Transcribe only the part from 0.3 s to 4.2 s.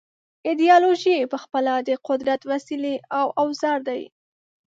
ایدیالوژۍ پخپله د قدرت وسیلې او اوزار دي.